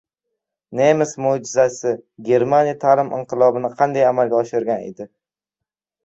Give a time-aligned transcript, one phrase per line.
[0.77, 1.91] «Nemis mo‘jizasi»:
[2.29, 5.07] Germaniya ta’lim inqilobini qanday amalga oshirgan edi?